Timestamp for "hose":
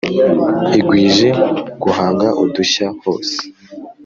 3.03-3.37